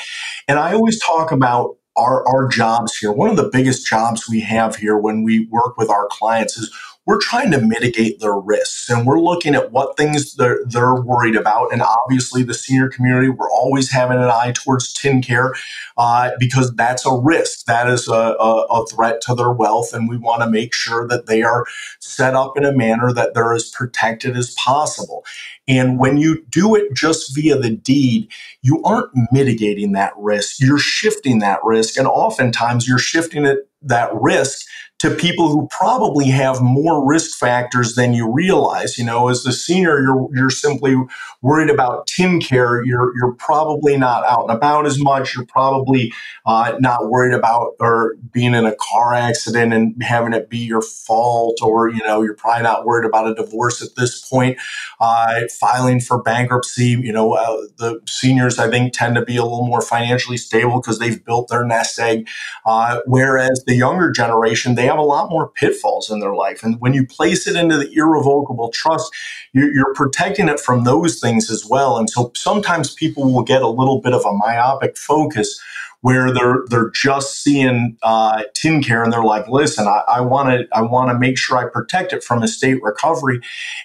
And 0.49 0.58
I 0.58 0.73
always 0.73 0.99
talk 1.00 1.32
about 1.32 1.76
our, 1.96 2.26
our 2.26 2.48
jobs 2.48 2.96
here, 2.96 3.12
one 3.12 3.30
of 3.30 3.36
the 3.36 3.48
biggest 3.48 3.86
jobs 3.86 4.28
we 4.28 4.40
have 4.40 4.76
here 4.76 4.98
when 4.98 5.22
we 5.22 5.46
work 5.46 5.76
with 5.76 5.90
our 5.90 6.08
clients 6.10 6.56
is 6.56 6.72
we're 7.06 7.20
trying 7.20 7.50
to 7.50 7.60
mitigate 7.60 8.20
their 8.20 8.34
risks 8.34 8.88
and 8.88 9.06
we're 9.06 9.20
looking 9.20 9.54
at 9.54 9.72
what 9.72 9.96
things 9.96 10.34
they're, 10.34 10.60
they're 10.66 10.94
worried 10.94 11.36
about. 11.36 11.72
And 11.72 11.82
obviously, 11.82 12.42
the 12.42 12.54
senior 12.54 12.88
community, 12.88 13.28
we're 13.28 13.50
always 13.50 13.90
having 13.90 14.16
an 14.16 14.24
eye 14.24 14.52
towards 14.54 14.94
TennCare 14.94 15.52
uh, 15.98 16.30
because 16.38 16.74
that's 16.76 17.04
a 17.04 17.14
risk. 17.14 17.66
That 17.66 17.88
is 17.88 18.08
a, 18.08 18.12
a, 18.12 18.66
a 18.70 18.86
threat 18.86 19.20
to 19.22 19.34
their 19.34 19.52
wealth. 19.52 19.92
And 19.92 20.08
we 20.08 20.16
want 20.16 20.42
to 20.42 20.50
make 20.50 20.72
sure 20.72 21.06
that 21.08 21.26
they 21.26 21.42
are 21.42 21.66
set 22.00 22.34
up 22.34 22.56
in 22.56 22.64
a 22.64 22.72
manner 22.72 23.12
that 23.12 23.34
they're 23.34 23.54
as 23.54 23.70
protected 23.70 24.36
as 24.36 24.54
possible. 24.54 25.24
And 25.66 25.99
when 25.99 26.18
you 26.18 26.44
do 26.50 26.75
it 26.75 26.94
just 26.94 27.35
via 27.35 27.59
the 27.59 27.71
deed, 27.71 28.30
you 28.62 28.83
aren't 28.83 29.11
mitigating 29.33 29.92
that 29.92 30.12
risk. 30.16 30.61
You're 30.61 30.78
shifting 30.78 31.38
that 31.38 31.61
risk. 31.64 31.97
And 31.97 32.06
oftentimes 32.06 32.87
you're 32.87 32.99
shifting 32.99 33.47
it, 33.47 33.68
that 33.83 34.11
risk 34.14 34.66
to 35.00 35.11
people 35.11 35.49
who 35.49 35.68
probably 35.71 36.26
have 36.26 36.62
more 36.62 37.06
risk 37.06 37.37
factors 37.38 37.94
than 37.94 38.14
you 38.14 38.30
realize. 38.30 38.97
You 38.97 39.04
know, 39.04 39.28
as 39.28 39.42
the 39.42 39.52
senior, 39.52 40.00
you're 40.00 40.28
you're 40.33 40.50
simply 40.50 40.97
worried 41.42 41.68
about 41.68 42.06
TennCare. 42.09 42.83
You're 42.87 43.12
you're 43.16 43.35
probably 43.35 43.97
not 43.99 44.25
out 44.25 44.49
and 44.49 44.56
about 44.56 44.87
as 44.87 44.99
much. 44.99 45.35
You're 45.35 45.47
probably 45.47 46.12
uh, 46.47 46.76
not 46.80 47.11
worried 47.11 47.35
about 47.35 47.73
or 47.80 48.14
being 48.33 48.54
in 48.54 48.64
a 48.64 48.75
car 48.76 49.14
accident 49.14 49.73
and 49.73 50.00
having 50.02 50.33
it 50.33 50.49
be 50.49 50.59
your 50.59 50.83
fault, 50.83 51.59
or 51.61 51.90
you 51.90 52.02
know, 52.04 52.23
you're 52.23 52.35
probably 52.35 52.62
not 52.62 52.87
worried 52.87 53.06
about 53.06 53.28
a 53.28 53.35
divorce 53.35 53.83
at 53.83 53.97
this 53.97 54.26
point. 54.26 54.59
Uh, 55.00 55.40
filing 55.54 56.00
for 56.00 56.23
bankruptcy. 56.23 56.90
You 56.90 57.12
know, 57.12 57.34
uh, 57.34 57.66
the 57.78 58.00
seniors 58.06 58.58
I 58.58 58.68
think 58.68 58.92
tend 58.92 59.14
to 59.16 59.25
be 59.25 59.37
a 59.37 59.42
little 59.42 59.66
more 59.66 59.80
financially 59.80 60.37
stable 60.37 60.80
because 60.80 60.99
they've 60.99 61.25
built 61.25 61.49
their 61.49 61.64
nest 61.64 61.99
egg, 61.99 62.28
uh, 62.66 63.00
whereas 63.06 63.62
the 63.66 63.75
younger 63.75 64.11
generation 64.11 64.75
they 64.75 64.87
have 64.87 64.99
a 64.99 65.02
lot 65.02 65.30
more 65.30 65.49
pitfalls 65.49 66.11
in 66.11 66.20
their 66.20 66.34
life. 66.34 66.62
And 66.62 66.80
when 66.80 66.94
you 66.94 67.06
place 67.06 67.46
it 67.46 67.56
into 67.56 67.76
the 67.76 67.92
irrevocable 67.92 68.70
trust, 68.70 69.12
you're 69.52 69.94
protecting 69.94 70.49
it 70.49 70.61
from 70.61 70.84
those 70.84 71.20
things 71.20 71.50
as 71.50 71.64
well. 71.64 71.96
And 71.96 72.11
so 72.11 72.32
sometimes 72.34 72.94
people 72.94 73.32
will 73.32 73.42
get 73.44 73.62
a 73.62 73.68
little 73.68 74.00
bit 74.00 74.12
of 74.12 74.25
a 74.25 74.32
myopic 74.32 74.96
focus 74.96 75.61
where 76.04 76.30
they're 76.34 76.64
they're 76.68 76.90
just 76.90 77.42
seeing 77.42 77.96
uh, 78.02 78.42
TennCare 78.52 79.02
and 79.02 79.11
they're 79.11 79.25
like, 79.25 79.49
listen, 79.49 79.87
I 79.88 80.20
want 80.20 80.50
to 80.50 80.68
I 80.76 80.82
want 80.82 81.11
to 81.11 81.18
make 81.18 81.38
sure 81.38 81.56
I 81.56 81.66
protect 81.66 82.12
it 82.12 82.23
from 82.23 82.42
estate 82.42 82.82
recovery. 82.82 83.40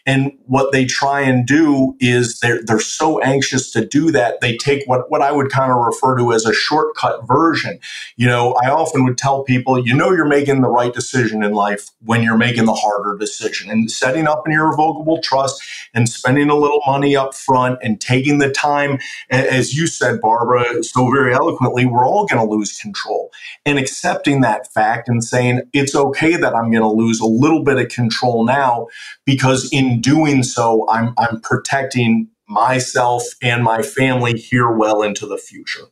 And 0.06 0.34
what 0.46 0.74
they 0.74 0.84
try 0.84 1.22
and 1.22 1.48
do 1.48 1.96
is 2.02 2.42
they're 2.42 2.62
they're 2.62 2.82
so 2.82 3.22
anxious 3.22 3.72
to 3.72 3.86
do 3.86 4.12
that 4.12 4.42
they 4.42 4.58
take 4.58 4.86
what 4.86 5.10
what 5.10 5.22
I 5.22 5.32
would 5.32 5.50
kind 5.50 5.72
of 5.72 5.78
refer 5.78 6.18
to 6.18 6.34
as 6.34 6.46
a 6.46 6.54
shortcut 6.54 7.26
version. 7.26 7.80
You 8.18 8.28
know, 8.28 8.52
I 8.62 8.70
often 8.70 9.06
would 9.06 9.18
tell 9.18 9.46
people, 9.46 9.80
you 9.80 9.94
know, 9.96 10.12
you're 10.12 10.28
making 10.28 10.60
the 10.60 10.68
right 10.68 10.94
decision 10.94 11.42
in 11.42 11.54
life 11.54 11.90
when 12.04 12.22
you're 12.22 12.36
making 12.38 12.66
the 12.66 12.74
harder 12.74 13.18
decision 13.18 13.72
and 13.72 13.90
setting 13.90 14.28
up 14.28 14.46
an 14.46 14.52
irrevocable 14.52 15.22
trust 15.22 15.62
and 15.94 16.10
spending 16.10 16.50
a 16.50 16.56
little 16.56 16.82
money 16.86 17.16
up 17.16 17.34
front 17.34 17.80
and 17.82 18.02
taking 18.02 18.40
the 18.40 18.52
time, 18.52 19.00
as 19.30 19.74
you 19.74 19.88
said, 19.88 20.20
Barbara, 20.20 20.84
so 20.84 21.10
very 21.10 21.34
eloquently, 21.34 21.86
we're 21.86 22.09
all 22.10 22.26
going 22.26 22.46
to 22.46 22.56
lose 22.56 22.78
control. 22.78 23.32
And 23.66 23.78
accepting 23.78 24.42
that 24.42 24.72
fact 24.74 25.08
and 25.08 25.24
saying, 25.24 25.62
it's 25.74 25.96
okay 25.96 26.36
that 26.36 26.56
I'm 26.56 26.72
going 26.72 26.84
to 26.84 26.88
lose 26.88 27.20
a 27.20 27.26
little 27.26 27.64
bit 27.64 27.78
of 27.78 27.90
control 27.90 28.46
now 28.46 28.88
because 29.26 29.72
in 29.72 30.02
doing 30.02 30.44
so, 30.44 30.88
I'm, 30.90 31.14
I'm 31.18 31.40
protecting 31.42 32.30
myself 32.48 33.24
and 33.42 33.64
my 33.64 33.82
family 33.82 34.38
here 34.38 34.72
well 34.72 35.04
into 35.04 35.28
the 35.28 35.38
future. 35.38 35.86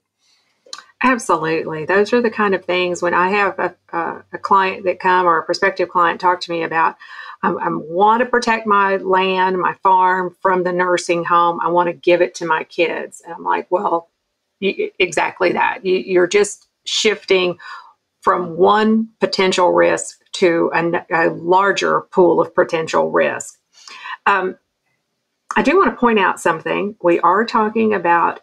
Absolutely. 1.03 1.85
Those 1.85 2.11
are 2.13 2.21
the 2.21 2.31
kind 2.31 2.55
of 2.55 2.65
things 2.65 3.03
when 3.03 3.13
I 3.13 3.29
have 3.29 3.59
a, 3.59 3.75
a, 3.93 4.23
a 4.33 4.37
client 4.39 4.83
that 4.85 4.99
come 4.99 5.27
or 5.27 5.37
a 5.37 5.45
prospective 5.45 5.89
client 5.89 6.19
talk 6.19 6.41
to 6.41 6.51
me 6.51 6.63
about, 6.63 6.95
I, 7.43 7.51
I 7.51 7.67
want 7.69 8.21
to 8.21 8.25
protect 8.25 8.65
my 8.65 8.97
land, 8.97 9.59
my 9.59 9.75
farm 9.83 10.35
from 10.41 10.63
the 10.63 10.73
nursing 10.73 11.23
home. 11.23 11.59
I 11.61 11.67
want 11.67 11.87
to 11.87 11.93
give 11.93 12.21
it 12.21 12.33
to 12.35 12.47
my 12.47 12.63
kids. 12.63 13.21
And 13.23 13.33
I'm 13.35 13.43
like, 13.43 13.67
well, 13.69 14.09
exactly 14.61 15.53
that. 15.53 15.85
You, 15.85 15.95
you're 15.95 16.27
just 16.27 16.67
shifting 16.85 17.57
from 18.21 18.57
one 18.57 19.09
potential 19.19 19.71
risk 19.71 20.19
to 20.33 20.71
a, 20.73 21.05
a 21.11 21.29
larger 21.29 22.01
pool 22.11 22.41
of 22.41 22.53
potential 22.53 23.11
risk. 23.11 23.59
Um, 24.25 24.57
I 25.55 25.63
do 25.63 25.77
want 25.77 25.91
to 25.91 25.99
point 25.99 26.19
out 26.19 26.39
something. 26.39 26.95
We 27.01 27.19
are 27.21 27.45
talking 27.45 27.93
about 27.93 28.41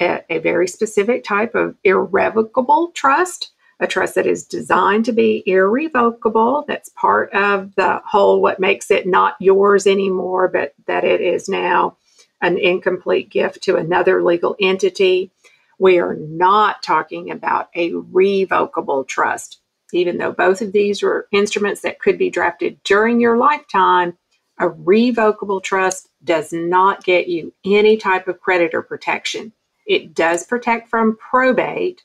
a, 0.00 0.22
a, 0.28 0.38
very 0.38 0.66
specific 0.66 1.24
type 1.24 1.54
of 1.54 1.76
irrevocable 1.84 2.90
trust, 2.94 3.52
a 3.80 3.86
trust 3.86 4.16
that 4.16 4.26
is 4.26 4.44
designed 4.44 5.04
to 5.04 5.12
be 5.12 5.42
irrevocable. 5.46 6.64
That's 6.66 6.88
part 6.90 7.32
of 7.32 7.74
the 7.76 8.00
whole 8.04 8.40
what 8.40 8.60
makes 8.60 8.90
it 8.90 9.06
not 9.06 9.36
yours 9.38 9.86
anymore, 9.86 10.48
but 10.48 10.74
that 10.86 11.04
it 11.04 11.20
is 11.20 11.48
now 11.48 11.96
an 12.42 12.58
incomplete 12.58 13.30
gift 13.30 13.62
to 13.62 13.76
another 13.76 14.22
legal 14.22 14.56
entity. 14.60 15.30
We 15.78 15.98
are 15.98 16.14
not 16.14 16.82
talking 16.82 17.30
about 17.30 17.68
a 17.74 17.92
revocable 17.92 19.04
trust, 19.04 19.60
even 19.92 20.18
though 20.18 20.32
both 20.32 20.62
of 20.62 20.72
these 20.72 21.02
are 21.02 21.26
instruments 21.32 21.80
that 21.82 22.00
could 22.00 22.18
be 22.18 22.30
drafted 22.30 22.82
during 22.84 23.20
your 23.20 23.36
lifetime. 23.36 24.16
A 24.58 24.68
revocable 24.68 25.60
trust 25.60 26.08
does 26.22 26.52
not 26.52 27.04
get 27.04 27.26
you 27.26 27.52
any 27.64 27.96
type 27.96 28.28
of 28.28 28.40
creditor 28.40 28.82
protection. 28.82 29.52
It 29.86 30.14
does 30.14 30.46
protect 30.46 30.88
from 30.88 31.16
probate, 31.16 32.02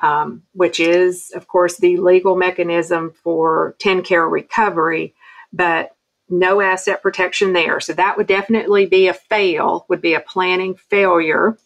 um, 0.00 0.42
which 0.52 0.80
is, 0.80 1.30
of 1.34 1.48
course, 1.48 1.76
the 1.76 1.96
legal 1.96 2.36
mechanism 2.36 3.12
for 3.22 3.76
TennCare 3.78 4.30
recovery, 4.30 5.14
but 5.52 5.96
no 6.28 6.60
asset 6.60 7.02
protection 7.02 7.52
there. 7.52 7.80
So 7.80 7.92
that 7.94 8.16
would 8.16 8.26
definitely 8.26 8.86
be 8.86 9.08
a 9.08 9.14
fail, 9.14 9.84
would 9.88 10.00
be 10.00 10.14
a 10.14 10.20
planning 10.20 10.76
failure 10.76 11.58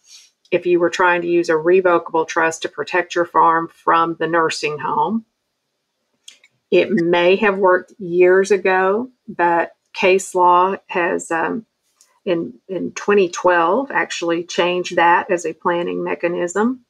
if 0.55 0.67
you 0.67 0.79
were 0.79 0.91
trying 0.91 1.23
to 1.23 1.29
use 1.29 1.49
a 1.49 1.57
revocable 1.57 2.25
trust 2.25 2.63
to 2.63 2.69
protect 2.69 3.15
your 3.15 3.25
farm 3.25 3.69
from 3.69 4.17
the 4.19 4.27
nursing 4.27 4.79
home. 4.79 5.25
It 6.71 6.91
may 6.91 7.37
have 7.37 7.59
worked 7.59 7.93
years 7.99 8.51
ago, 8.51 9.11
but 9.29 9.73
case 9.93 10.35
law 10.35 10.77
has, 10.87 11.31
um, 11.31 11.67
in, 12.25 12.55
in 12.69 12.93
2012, 12.93 13.91
actually 13.91 14.45
changed 14.45 14.97
that 14.97 15.31
as 15.31 15.45
a 15.45 15.53
planning 15.53 16.03
mechanism. 16.03 16.85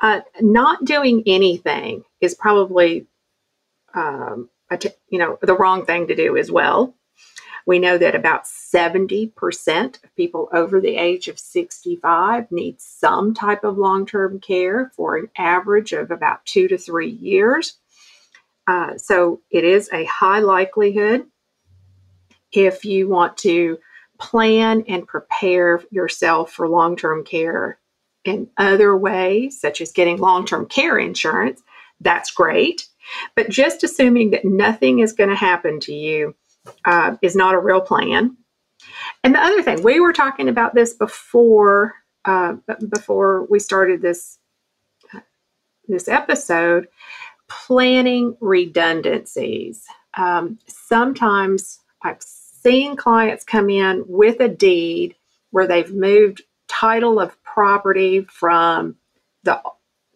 Uh, 0.00 0.20
not 0.40 0.84
doing 0.84 1.24
anything 1.26 2.04
is 2.20 2.34
probably, 2.34 3.06
um, 3.94 4.48
you 5.08 5.18
know, 5.18 5.38
the 5.42 5.56
wrong 5.56 5.84
thing 5.84 6.06
to 6.06 6.14
do 6.14 6.36
as 6.36 6.50
well. 6.50 6.94
We 7.68 7.78
know 7.78 7.98
that 7.98 8.14
about 8.14 8.44
70% 8.44 10.02
of 10.02 10.16
people 10.16 10.48
over 10.54 10.80
the 10.80 10.96
age 10.96 11.28
of 11.28 11.38
65 11.38 12.50
need 12.50 12.80
some 12.80 13.34
type 13.34 13.62
of 13.62 13.76
long 13.76 14.06
term 14.06 14.40
care 14.40 14.90
for 14.96 15.18
an 15.18 15.28
average 15.36 15.92
of 15.92 16.10
about 16.10 16.46
two 16.46 16.66
to 16.68 16.78
three 16.78 17.10
years. 17.10 17.74
Uh, 18.66 18.96
so 18.96 19.42
it 19.50 19.64
is 19.64 19.90
a 19.92 20.06
high 20.06 20.38
likelihood 20.38 21.26
if 22.52 22.86
you 22.86 23.06
want 23.06 23.36
to 23.38 23.76
plan 24.18 24.82
and 24.88 25.06
prepare 25.06 25.82
yourself 25.90 26.50
for 26.50 26.70
long 26.70 26.96
term 26.96 27.22
care 27.22 27.78
in 28.24 28.48
other 28.56 28.96
ways, 28.96 29.60
such 29.60 29.82
as 29.82 29.92
getting 29.92 30.16
long 30.16 30.46
term 30.46 30.64
care 30.64 30.98
insurance, 30.98 31.62
that's 32.00 32.30
great. 32.30 32.88
But 33.36 33.50
just 33.50 33.84
assuming 33.84 34.30
that 34.30 34.46
nothing 34.46 35.00
is 35.00 35.12
going 35.12 35.28
to 35.28 35.36
happen 35.36 35.80
to 35.80 35.92
you 35.92 36.34
uh, 36.84 37.16
is 37.22 37.36
not 37.36 37.54
a 37.54 37.58
real 37.58 37.80
plan. 37.80 38.36
And 39.24 39.34
the 39.34 39.40
other 39.40 39.62
thing, 39.62 39.82
we 39.82 40.00
were 40.00 40.12
talking 40.12 40.48
about 40.48 40.74
this 40.74 40.94
before 40.94 41.94
uh, 42.24 42.56
before 42.88 43.46
we 43.50 43.58
started 43.58 44.02
this 44.02 44.38
this 45.86 46.08
episode. 46.08 46.88
Planning 47.48 48.36
redundancies. 48.40 49.86
Um, 50.14 50.58
sometimes 50.66 51.80
I've 52.02 52.22
seen 52.22 52.96
clients 52.96 53.44
come 53.44 53.70
in 53.70 54.04
with 54.06 54.40
a 54.40 54.48
deed 54.48 55.14
where 55.50 55.66
they've 55.66 55.92
moved 55.92 56.42
title 56.68 57.18
of 57.18 57.42
property 57.42 58.20
from 58.24 58.96
the, 59.44 59.60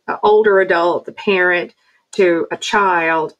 the 0.07 0.21
older 0.23 0.61
adult, 0.61 1.07
the 1.07 1.13
parent, 1.13 1.75
to 2.13 2.47
a 2.51 2.57
child, 2.57 3.35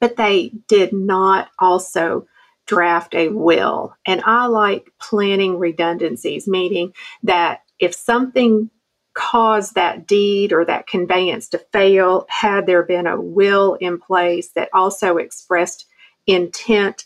but 0.00 0.16
they 0.16 0.52
did 0.68 0.92
not 0.92 1.48
also 1.58 2.26
draft 2.66 3.14
a 3.14 3.28
will. 3.28 3.94
And 4.06 4.22
I 4.24 4.46
like 4.46 4.92
planning 5.00 5.58
redundancies, 5.58 6.48
meaning 6.48 6.92
that 7.22 7.60
if 7.78 7.94
something 7.94 8.70
caused 9.14 9.74
that 9.74 10.06
deed 10.06 10.52
or 10.52 10.64
that 10.64 10.86
conveyance 10.86 11.48
to 11.48 11.58
fail, 11.72 12.26
had 12.28 12.66
there 12.66 12.82
been 12.82 13.06
a 13.06 13.20
will 13.20 13.74
in 13.74 13.98
place 13.98 14.50
that 14.50 14.68
also 14.74 15.16
expressed 15.16 15.86
intent, 16.26 17.04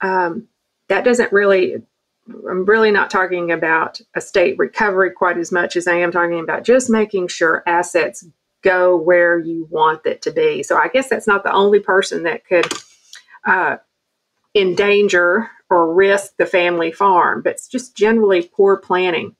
um, 0.00 0.48
that 0.88 1.04
doesn't 1.04 1.32
really, 1.32 1.76
I'm 2.28 2.66
really 2.66 2.90
not 2.90 3.10
talking 3.10 3.50
about 3.52 4.00
estate 4.14 4.58
recovery 4.58 5.10
quite 5.10 5.38
as 5.38 5.50
much 5.50 5.76
as 5.76 5.86
I 5.86 5.94
am 5.94 6.12
talking 6.12 6.40
about 6.40 6.64
just 6.64 6.90
making 6.90 7.28
sure 7.28 7.62
assets 7.66 8.26
go 8.62 8.96
where 8.96 9.38
you 9.38 9.66
want 9.70 10.06
it 10.06 10.22
to 10.22 10.30
be. 10.30 10.62
So 10.62 10.76
I 10.76 10.88
guess 10.88 11.08
that's 11.08 11.26
not 11.26 11.44
the 11.44 11.52
only 11.52 11.80
person 11.80 12.24
that 12.24 12.44
could 12.44 12.66
uh, 13.46 13.76
endanger 14.54 15.50
or 15.70 15.94
risk 15.94 16.36
the 16.38 16.46
family 16.46 16.92
farm, 16.92 17.42
but 17.42 17.54
it's 17.54 17.68
just 17.68 17.96
generally 17.96 18.50
poor 18.54 18.78
planning. 18.78 19.36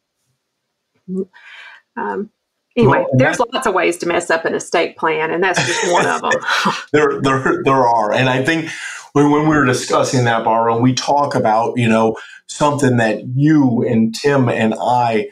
Um, 1.96 2.30
anyway, 2.76 2.98
well, 2.98 3.08
there's 3.14 3.40
lots 3.40 3.66
of 3.66 3.74
ways 3.74 3.96
to 3.98 4.06
mess 4.06 4.30
up 4.30 4.44
an 4.44 4.54
estate 4.54 4.96
plan, 4.96 5.30
and 5.30 5.42
that's 5.42 5.64
just 5.64 5.92
one 5.92 6.06
of 6.06 6.20
them. 6.20 6.32
there, 6.92 7.20
there, 7.20 7.62
there 7.64 7.86
are, 7.86 8.12
and 8.12 8.28
I 8.28 8.44
think 8.44 8.70
when, 9.12 9.30
when 9.30 9.42
we 9.42 9.56
were 9.56 9.64
discussing 9.64 10.24
that, 10.24 10.44
Barbara, 10.44 10.76
we 10.76 10.94
talk 10.94 11.34
about, 11.34 11.76
you 11.76 11.88
know, 11.88 12.16
something 12.46 12.98
that 12.98 13.26
you 13.34 13.84
and 13.88 14.14
Tim 14.14 14.48
and 14.48 14.74
I, 14.80 15.28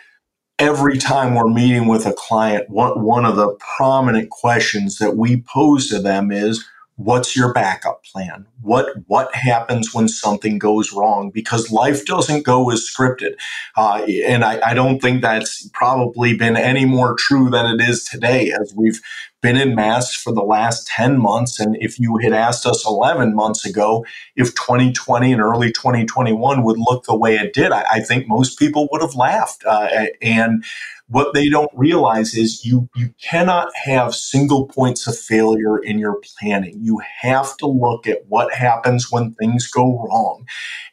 every 0.59 0.99
time 0.99 1.35
we're 1.35 1.49
meeting 1.49 1.87
with 1.87 2.07
a 2.07 2.15
client, 2.15 2.71
one, 2.71 3.03
one 3.03 3.25
of 3.25 3.37
the 3.37 3.57
prominent 3.77 4.31
questions 4.31 4.99
that 4.99 5.17
we 5.17 5.43
pose 5.43 5.89
to 5.91 6.01
them 6.01 6.31
is, 6.33 6.65
what's 6.97 7.37
your 7.37 7.53
backup 7.53 8.05
plan? 8.05 8.47
What 8.63 8.89
what 9.07 9.35
happens 9.35 9.95
when 9.95 10.09
something 10.09 10.59
goes 10.59 10.93
wrong? 10.93 11.31
Because 11.31 11.71
life 11.71 12.05
doesn't 12.07 12.43
go 12.43 12.71
as 12.71 12.89
scripted. 12.89 13.35
Uh, 13.77 14.07
and 14.27 14.45
I, 14.45 14.71
I, 14.71 14.75
don't 14.75 15.01
think 15.01 15.21
that's 15.21 15.69
probably 15.75 16.37
been 16.37 16.57
any 16.57 16.87
more 16.87 17.15
true 17.15 17.51
than 17.51 17.67
it 17.67 17.87
is 17.87 18.05
today 18.05 18.51
as 18.51 18.73
we've 18.75 19.01
been 19.43 19.57
in 19.57 19.75
masks 19.75 20.21
for 20.21 20.33
the 20.33 20.43
last 20.43 20.87
10 20.89 21.21
months. 21.21 21.61
And 21.61 21.77
if 21.81 22.01
you 22.01 22.17
had 22.17 22.33
asked 22.33 22.65
us 22.65 22.87
11 22.87 23.35
months 23.35 23.67
ago 23.67 24.05
if 24.35 24.55
2020 24.55 25.33
and 25.33 25.43
early 25.43 25.71
2021 25.71 26.63
would 26.63 26.79
look 26.79 27.05
the 27.05 27.17
way 27.17 27.37
it 27.37 27.53
did 27.53 27.71
i, 27.73 27.85
I 27.93 28.01
think 28.01 28.27
most 28.27 28.59
people 28.59 28.89
would 28.91 29.03
have 29.03 29.15
laughed. 29.15 29.63
Uh, 29.67 30.07
and 30.23 30.65
what 31.09 31.35
they 31.35 31.49
don't 31.49 31.71
realize 31.75 32.35
is 32.35 32.65
you 32.65 32.89
you 32.97 33.15
cannot 33.23 33.69
have 33.85 34.15
single 34.15 34.67
points 34.67 35.07
of 35.07 35.17
failure 35.17 35.79
in 35.79 35.99
your 35.99 36.21
planning. 36.21 36.79
You 36.83 37.01
have 37.21 37.57
to 37.59 37.67
look 37.67 38.09
at 38.09 38.27
what 38.29 38.53
happens 38.53 39.11
when 39.11 39.35
things 39.35 39.69
go 39.69 40.05
wrong. 40.05 40.47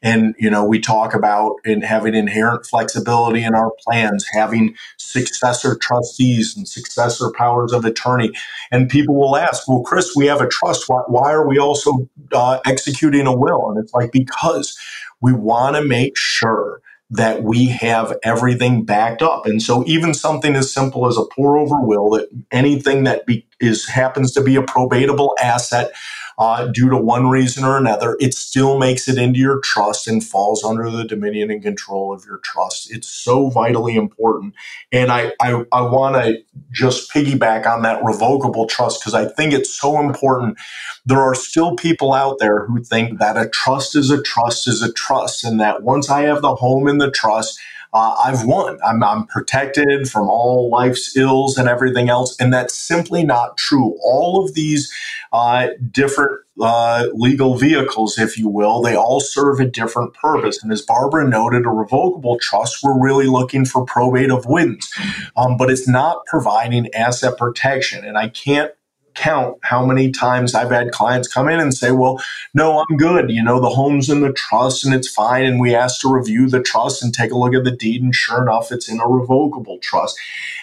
And 0.03 0.35
you 0.37 0.51
know, 0.51 0.63
we 0.65 0.79
talk 0.79 1.15
about 1.15 1.55
in 1.65 1.81
having 1.81 2.13
inherent 2.13 2.65
flexibility 2.67 3.43
in 3.43 3.55
our 3.55 3.71
plans, 3.83 4.25
having 4.33 4.75
successor 4.97 5.75
trustees 5.75 6.55
and 6.55 6.67
successor 6.67 7.31
powers 7.35 7.73
of 7.73 7.83
attorney. 7.83 8.31
And 8.71 8.89
people 8.89 9.15
will 9.15 9.35
ask, 9.35 9.67
"Well, 9.67 9.81
Chris, 9.81 10.15
we 10.15 10.27
have 10.27 10.41
a 10.41 10.47
trust. 10.47 10.87
Why, 10.87 11.01
why 11.07 11.31
are 11.31 11.47
we 11.47 11.57
also 11.57 12.07
uh, 12.31 12.59
executing 12.65 13.25
a 13.25 13.35
will?" 13.35 13.71
And 13.71 13.83
it's 13.83 13.93
like 13.93 14.11
because 14.11 14.77
we 15.21 15.33
want 15.33 15.75
to 15.75 15.83
make 15.83 16.15
sure 16.17 16.82
that 17.13 17.43
we 17.43 17.67
have 17.67 18.17
everything 18.23 18.83
backed 18.83 19.21
up. 19.21 19.45
And 19.45 19.61
so 19.61 19.83
even 19.85 20.13
something 20.13 20.55
as 20.55 20.73
simple 20.73 21.07
as 21.07 21.17
a 21.17 21.25
pour 21.25 21.57
over 21.57 21.79
will 21.79 22.09
that 22.11 22.29
anything 22.51 23.03
that 23.03 23.25
be, 23.27 23.45
is 23.59 23.87
happens 23.87 24.31
to 24.33 24.41
be 24.41 24.55
a 24.55 24.63
probatable 24.63 25.29
asset 25.41 25.91
uh, 26.37 26.67
due 26.67 26.89
to 26.89 26.97
one 26.97 27.29
reason 27.29 27.63
or 27.63 27.77
another, 27.77 28.17
it 28.19 28.33
still 28.33 28.77
makes 28.77 29.07
it 29.07 29.17
into 29.17 29.39
your 29.39 29.59
trust 29.59 30.07
and 30.07 30.23
falls 30.23 30.63
under 30.63 30.89
the 30.89 31.03
dominion 31.03 31.51
and 31.51 31.61
control 31.61 32.13
of 32.13 32.25
your 32.25 32.39
trust. 32.43 32.91
It's 32.91 33.07
so 33.07 33.49
vitally 33.49 33.95
important. 33.95 34.55
And 34.91 35.11
I, 35.11 35.33
I, 35.39 35.63
I 35.71 35.81
want 35.81 36.15
to 36.15 36.43
just 36.71 37.11
piggyback 37.11 37.65
on 37.65 37.83
that 37.83 38.03
revocable 38.03 38.67
trust 38.67 39.01
because 39.01 39.13
I 39.13 39.25
think 39.25 39.53
it's 39.53 39.73
so 39.73 39.99
important. 39.99 40.57
There 41.05 41.21
are 41.21 41.35
still 41.35 41.75
people 41.75 42.13
out 42.13 42.37
there 42.39 42.65
who 42.65 42.83
think 42.83 43.19
that 43.19 43.37
a 43.37 43.49
trust 43.49 43.95
is 43.95 44.09
a 44.09 44.21
trust 44.21 44.67
is 44.67 44.81
a 44.81 44.91
trust, 44.93 45.43
and 45.43 45.59
that 45.59 45.83
once 45.83 46.09
I 46.09 46.21
have 46.21 46.41
the 46.41 46.55
home 46.55 46.87
in 46.87 46.97
the 46.97 47.11
trust, 47.11 47.59
uh, 47.93 48.15
I've 48.25 48.43
won. 48.45 48.79
I'm, 48.85 49.03
I'm 49.03 49.27
protected 49.27 50.09
from 50.09 50.27
all 50.27 50.69
life's 50.69 51.15
ills 51.15 51.57
and 51.57 51.69
everything 51.69 52.09
else. 52.09 52.35
And 52.39 52.51
that's 52.51 52.73
simply 52.73 53.23
not 53.23 53.57
true. 53.57 53.95
All 54.03 54.43
of 54.43 54.55
these 54.55 54.91
uh, 55.31 55.69
different 55.91 56.41
uh, 56.59 57.07
legal 57.13 57.55
vehicles, 57.55 58.17
if 58.17 58.37
you 58.37 58.49
will, 58.49 58.81
they 58.81 58.95
all 58.95 59.19
serve 59.19 59.59
a 59.59 59.65
different 59.65 60.13
purpose. 60.13 60.61
And 60.63 60.71
as 60.71 60.81
Barbara 60.81 61.27
noted, 61.27 61.65
a 61.65 61.69
revocable 61.69 62.37
trust, 62.39 62.79
we're 62.83 62.99
really 62.99 63.27
looking 63.27 63.65
for 63.65 63.85
probate 63.85 64.31
avoidance, 64.31 64.91
um, 65.35 65.57
but 65.57 65.69
it's 65.69 65.87
not 65.87 66.25
providing 66.27 66.93
asset 66.93 67.37
protection. 67.37 68.05
And 68.05 68.17
I 68.17 68.29
can't 68.29 68.71
count 69.15 69.57
how 69.61 69.85
many 69.85 70.11
times 70.11 70.55
I've 70.55 70.71
had 70.71 70.91
clients 70.91 71.27
come 71.27 71.49
in 71.49 71.59
and 71.59 71.73
say, 71.73 71.91
Well, 71.91 72.21
no, 72.53 72.79
I'm 72.79 72.97
good. 72.97 73.29
You 73.29 73.43
know, 73.43 73.59
the 73.59 73.69
home's 73.69 74.09
in 74.09 74.21
the 74.21 74.33
trust 74.33 74.85
and 74.85 74.93
it's 74.93 75.09
fine. 75.09 75.45
And 75.45 75.59
we 75.59 75.75
ask 75.75 76.01
to 76.01 76.13
review 76.13 76.47
the 76.49 76.61
trust 76.61 77.03
and 77.03 77.13
take 77.13 77.31
a 77.31 77.37
look 77.37 77.53
at 77.53 77.63
the 77.63 77.71
deed. 77.71 78.01
And 78.01 78.13
sure 78.13 78.41
enough, 78.41 78.71
it's 78.71 78.89
in 78.89 78.99
a 78.99 79.07
revocable 79.07 79.79
trust. 79.79 80.17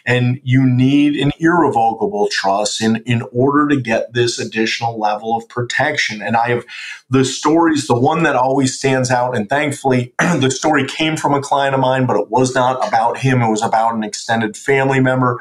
And 0.07 0.41
you 0.45 0.65
need 0.65 1.17
an 1.17 1.33
irrevocable 1.39 2.29
trust 2.31 2.81
in, 2.81 2.97
in 3.07 3.23
order 3.33 3.69
to 3.69 3.81
get 3.81 4.13
this 4.13 4.39
additional 4.39 4.99
level 4.99 5.37
of 5.37 5.49
protection. 5.49 6.23
And 6.23 6.37
I 6.37 6.49
have 6.49 6.65
the 7.11 7.25
stories, 7.25 7.87
the 7.87 7.99
one 7.99 8.23
that 8.23 8.37
always 8.37 8.79
stands 8.79 9.11
out, 9.11 9.37
and 9.37 9.49
thankfully 9.49 10.15
the 10.19 10.51
story 10.51 10.87
came 10.87 11.17
from 11.17 11.35
a 11.35 11.41
client 11.41 11.75
of 11.75 11.81
mine, 11.81 12.07
but 12.07 12.19
it 12.19 12.31
was 12.31 12.55
not 12.55 12.87
about 12.87 13.19
him. 13.19 13.43
It 13.43 13.51
was 13.51 13.63
about 13.63 13.95
an 13.95 14.05
extended 14.05 14.57
family 14.57 15.01
member 15.01 15.41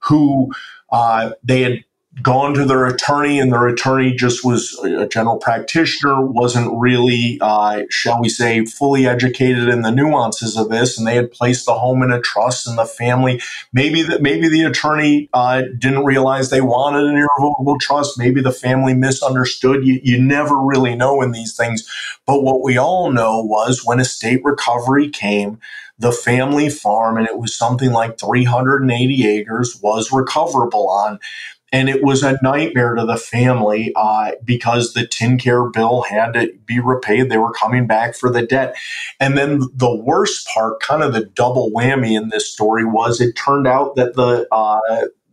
who 0.00 0.52
uh, 0.90 1.30
they 1.42 1.62
had 1.62 1.84
gone 2.22 2.54
to 2.54 2.64
their 2.64 2.86
attorney 2.86 3.38
and 3.38 3.52
their 3.52 3.66
attorney 3.66 4.14
just 4.14 4.44
was 4.44 4.78
a 4.84 5.06
general 5.06 5.36
practitioner 5.36 6.20
wasn't 6.20 6.70
really 6.76 7.38
uh, 7.40 7.82
shall 7.90 8.20
we 8.20 8.28
say 8.28 8.64
fully 8.64 9.06
educated 9.06 9.68
in 9.68 9.82
the 9.82 9.90
nuances 9.90 10.56
of 10.56 10.68
this 10.68 10.98
and 10.98 11.06
they 11.06 11.16
had 11.16 11.30
placed 11.30 11.66
the 11.66 11.74
home 11.74 12.02
in 12.02 12.10
a 12.10 12.20
trust 12.20 12.66
and 12.66 12.78
the 12.78 12.84
family 12.84 13.40
maybe 13.72 14.02
that 14.02 14.22
maybe 14.22 14.48
the 14.48 14.62
attorney 14.62 15.28
uh, 15.32 15.62
didn't 15.78 16.04
realize 16.04 16.50
they 16.50 16.60
wanted 16.60 17.04
an 17.04 17.16
irrevocable 17.16 17.78
trust. 17.80 18.18
Maybe 18.18 18.40
the 18.40 18.52
family 18.52 18.94
misunderstood. 18.94 19.86
You, 19.86 20.00
you 20.02 20.20
never 20.20 20.56
really 20.56 20.94
know 20.94 21.22
in 21.22 21.32
these 21.32 21.56
things. 21.56 21.88
But 22.26 22.42
what 22.42 22.62
we 22.62 22.76
all 22.76 23.12
know 23.12 23.40
was 23.40 23.82
when 23.84 24.00
estate 24.00 24.40
recovery 24.44 25.08
came 25.08 25.58
the 26.00 26.12
family 26.12 26.70
farm 26.70 27.16
and 27.16 27.26
it 27.26 27.38
was 27.38 27.52
something 27.54 27.90
like 27.90 28.20
380 28.20 29.26
acres 29.26 29.80
was 29.82 30.12
recoverable 30.12 30.88
on 30.88 31.18
and 31.72 31.88
it 31.88 32.02
was 32.02 32.22
a 32.22 32.38
nightmare 32.42 32.94
to 32.94 33.04
the 33.04 33.16
family 33.16 33.92
uh, 33.94 34.32
because 34.44 34.92
the 34.92 35.02
TennCare 35.02 35.72
bill 35.72 36.02
had 36.02 36.32
to 36.32 36.52
be 36.64 36.80
repaid. 36.80 37.30
They 37.30 37.38
were 37.38 37.52
coming 37.52 37.86
back 37.86 38.14
for 38.14 38.30
the 38.30 38.42
debt. 38.42 38.74
And 39.20 39.36
then 39.36 39.60
the 39.74 39.94
worst 39.94 40.48
part, 40.52 40.80
kind 40.80 41.02
of 41.02 41.12
the 41.12 41.26
double 41.26 41.70
whammy 41.70 42.16
in 42.16 42.30
this 42.30 42.50
story, 42.50 42.84
was 42.84 43.20
it 43.20 43.34
turned 43.34 43.66
out 43.66 43.96
that 43.96 44.14
the 44.14 44.46
uh, 44.50 44.80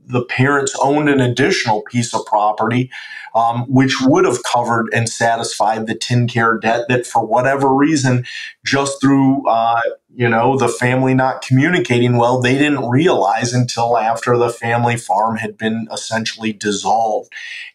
the 0.08 0.24
parents 0.24 0.76
owned 0.82 1.10
an 1.10 1.20
additional 1.20 1.82
piece 1.82 2.14
of 2.14 2.26
property, 2.26 2.92
um, 3.34 3.66
which 3.68 4.02
would 4.02 4.26
have 4.26 4.44
covered 4.44 4.88
and 4.94 5.10
satisfied 5.10 5.88
the 5.88 5.96
TennCare 5.96 6.62
debt 6.62 6.86
that, 6.90 7.06
for 7.06 7.26
whatever 7.26 7.74
reason, 7.74 8.26
just 8.64 9.02
through 9.02 9.48
uh, 9.48 9.82
you 10.16 10.30
know 10.30 10.58
the 10.58 10.70
family 10.70 11.14
not 11.14 11.42
communicating 11.42 12.18
well, 12.18 12.40
they 12.40 12.58
didn't 12.58 12.90
realize 12.90 13.54
until 13.54 13.98
after 13.98 14.38
the 14.38 14.50
family 14.50 14.98
farm 14.98 15.38
had 15.38 15.58
been 15.58 15.88
essentially 15.92 16.54
dissolved, 16.54 17.32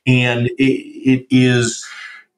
and 0.07 0.47
it, 0.59 0.63
it 0.63 1.27
is 1.31 1.87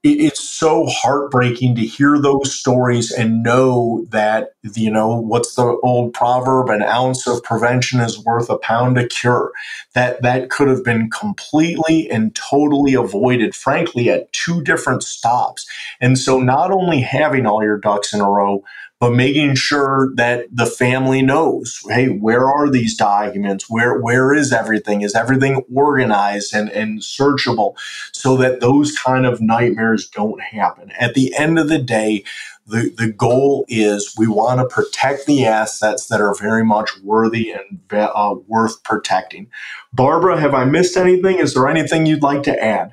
it's 0.05 0.41
so 0.41 0.87
heartbreaking 0.87 1.77
to 1.77 1.83
hear 1.83 2.19
those 2.19 2.53
stories 2.53 3.12
and 3.12 3.45
know 3.45 4.05
that 4.11 4.55
you 4.75 4.91
know 4.91 5.15
what's 5.15 5.55
the 5.55 5.79
old 5.85 6.12
proverb 6.12 6.71
an 6.71 6.83
ounce 6.83 7.29
of 7.29 7.43
prevention 7.45 8.01
is 8.01 8.19
worth 8.25 8.51
a 8.51 8.59
pound 8.59 8.99
of 8.99 9.09
cure. 9.11 9.53
That 9.95 10.21
that 10.23 10.51
could 10.51 10.67
have 10.69 10.85
been 10.85 11.09
completely 11.11 12.11
and 12.11 12.35
totally 12.35 12.95
avoided 12.95 13.55
frankly 13.55 14.11
at 14.11 14.33
two 14.33 14.62
different 14.62 15.05
stops. 15.05 15.67
And 16.01 16.19
so 16.19 16.41
not 16.41 16.73
only 16.73 17.01
having 17.01 17.47
all 17.47 17.62
your 17.62 17.79
ducks 17.79 18.12
in 18.12 18.21
a 18.21 18.29
row 18.29 18.65
but 19.03 19.15
making 19.15 19.57
sure 19.57 20.12
that 20.15 20.47
the 20.53 20.65
family 20.65 21.23
knows, 21.23 21.81
hey, 21.88 22.07
where 22.07 22.49
are 22.49 22.71
these 22.71 22.97
documents? 22.97 23.69
Where 23.69 23.99
where 23.99 24.33
is 24.33 24.53
everything? 24.53 25.01
Is 25.01 25.17
everything 25.17 25.65
organized 25.75 26.55
and, 26.55 26.71
and 26.71 27.01
searchable 27.01 27.75
so 28.12 28.37
that 28.37 28.61
those 28.61 28.97
kind 28.97 29.27
of 29.27 29.41
nightmares 29.41 30.09
don't 30.09 30.41
happen? 30.41 30.93
At 31.01 31.15
the 31.15 31.35
end 31.37 31.59
of 31.59 31.69
the 31.69 31.81
day, 31.81 32.23
the, 32.69 32.95
the 32.97 33.09
goal 33.09 33.65
is 33.67 34.15
we 34.17 34.29
want 34.29 34.61
to 34.61 34.73
protect 34.73 35.27
the 35.27 35.47
assets 35.47 36.07
that 36.07 36.21
are 36.21 36.37
very 36.37 36.65
much 36.65 36.97
worthy 37.03 37.51
and 37.51 37.81
uh, 37.91 38.37
worth 38.47 38.85
protecting. 38.85 39.51
Barbara, 39.93 40.38
have 40.38 40.55
I 40.55 40.65
missed 40.65 40.97
anything? 40.97 41.41
Is 41.41 41.55
there 41.55 41.67
anything 41.67 42.07
you'd 42.07 42.23
like 42.23 42.45
to 42.45 42.57
add? 42.62 42.93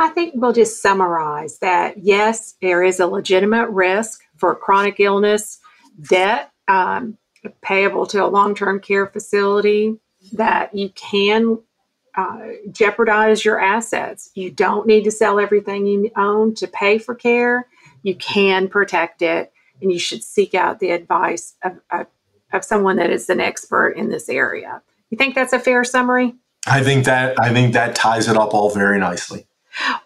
I 0.00 0.08
think 0.08 0.34
we'll 0.34 0.52
just 0.52 0.82
summarize 0.82 1.60
that 1.60 1.98
yes, 2.02 2.56
there 2.60 2.82
is 2.82 2.98
a 2.98 3.06
legitimate 3.06 3.68
risk 3.68 4.23
for 4.44 4.54
chronic 4.54 5.00
illness, 5.00 5.58
debt 6.10 6.50
um, 6.68 7.16
payable 7.62 8.04
to 8.04 8.22
a 8.22 8.28
long 8.28 8.54
term 8.54 8.78
care 8.78 9.06
facility, 9.06 9.96
that 10.34 10.74
you 10.74 10.90
can 10.90 11.58
uh, 12.14 12.48
jeopardize 12.70 13.42
your 13.42 13.58
assets. 13.58 14.30
You 14.34 14.50
don't 14.50 14.86
need 14.86 15.04
to 15.04 15.10
sell 15.10 15.40
everything 15.40 15.86
you 15.86 16.10
own 16.14 16.54
to 16.56 16.66
pay 16.66 16.98
for 16.98 17.14
care. 17.14 17.66
You 18.02 18.16
can 18.16 18.68
protect 18.68 19.22
it, 19.22 19.50
and 19.80 19.90
you 19.90 19.98
should 19.98 20.22
seek 20.22 20.54
out 20.54 20.78
the 20.78 20.90
advice 20.90 21.54
of, 21.64 21.80
of, 21.90 22.06
of 22.52 22.64
someone 22.66 22.96
that 22.96 23.08
is 23.08 23.30
an 23.30 23.40
expert 23.40 23.92
in 23.96 24.10
this 24.10 24.28
area. 24.28 24.82
You 25.08 25.16
think 25.16 25.34
that's 25.34 25.54
a 25.54 25.58
fair 25.58 25.84
summary? 25.84 26.34
I 26.66 26.82
think 26.82 27.06
that 27.06 27.40
I 27.40 27.50
think 27.50 27.72
that 27.72 27.94
ties 27.94 28.28
it 28.28 28.36
up 28.36 28.52
all 28.52 28.68
very 28.68 28.98
nicely. 28.98 29.46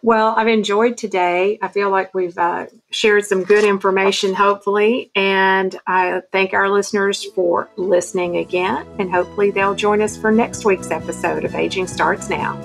Well, 0.02 0.34
I've 0.36 0.48
enjoyed 0.48 0.96
today. 0.96 1.58
I 1.60 1.68
feel 1.68 1.90
like 1.90 2.14
we've 2.14 2.36
uh, 2.38 2.66
shared 2.90 3.24
some 3.24 3.44
good 3.44 3.64
information, 3.64 4.34
hopefully. 4.34 5.10
And 5.14 5.78
I 5.86 6.22
thank 6.32 6.54
our 6.54 6.68
listeners 6.68 7.24
for 7.24 7.68
listening 7.76 8.36
again. 8.36 8.86
And 8.98 9.10
hopefully, 9.10 9.50
they'll 9.50 9.74
join 9.74 10.00
us 10.00 10.16
for 10.16 10.30
next 10.30 10.64
week's 10.64 10.90
episode 10.90 11.44
of 11.44 11.54
Aging 11.54 11.86
Starts 11.86 12.28
Now. 12.30 12.58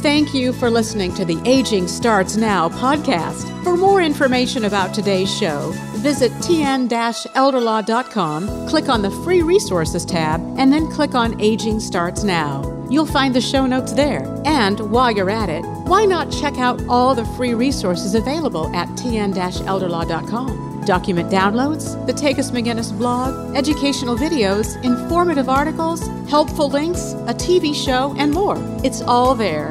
Thank 0.00 0.32
you 0.32 0.54
for 0.54 0.70
listening 0.70 1.12
to 1.16 1.26
the 1.26 1.38
Aging 1.44 1.86
Starts 1.86 2.36
Now 2.36 2.70
podcast. 2.70 3.62
For 3.62 3.76
more 3.76 4.00
information 4.00 4.64
about 4.64 4.94
today's 4.94 5.30
show, 5.30 5.74
visit 6.00 6.32
tn-elderlaw.com, 6.32 8.68
click 8.68 8.88
on 8.88 9.02
the 9.02 9.10
Free 9.22 9.42
Resources 9.42 10.04
tab, 10.04 10.40
and 10.58 10.72
then 10.72 10.90
click 10.90 11.14
on 11.14 11.40
Aging 11.40 11.78
Starts 11.80 12.24
Now. 12.24 12.64
You'll 12.90 13.06
find 13.06 13.32
the 13.34 13.40
show 13.40 13.66
notes 13.66 13.92
there. 13.92 14.24
And 14.44 14.80
while 14.90 15.12
you're 15.12 15.30
at 15.30 15.48
it, 15.48 15.64
why 15.86 16.06
not 16.06 16.32
check 16.32 16.58
out 16.58 16.82
all 16.88 17.14
the 17.14 17.24
free 17.36 17.54
resources 17.54 18.14
available 18.14 18.74
at 18.74 18.88
tn-elderlaw.com? 18.90 20.70
document 20.86 21.30
downloads, 21.30 21.94
the 22.06 22.12
Takacs 22.12 22.50
McGinnis 22.50 22.96
blog, 22.96 23.54
educational 23.54 24.16
videos, 24.16 24.82
informative 24.82 25.48
articles, 25.48 26.00
helpful 26.28 26.68
links, 26.68 27.12
a 27.28 27.34
TV 27.34 27.74
show, 27.74 28.14
and 28.18 28.32
more. 28.32 28.56
It's 28.82 29.02
all 29.02 29.34
there 29.34 29.70